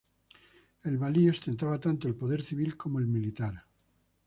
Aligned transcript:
El 0.89 0.97
valí 0.97 1.29
ostentaba 1.29 1.79
tanto 1.79 2.07
el 2.07 2.15
poder 2.15 2.41
civil 2.41 2.75
como 2.75 2.97
el 2.97 3.05
militar. 3.05 3.63